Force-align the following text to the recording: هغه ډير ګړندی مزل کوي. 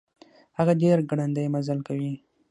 هغه 0.57 0.73
ډير 0.81 0.97
ګړندی 1.09 1.45
مزل 1.53 1.79
کوي. 1.87 2.13